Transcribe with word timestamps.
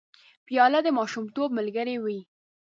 پیاله 0.47 0.79
د 0.83 0.87
ماشومتوب 0.97 1.49
ملګرې 1.57 1.95
وي. 2.03 2.19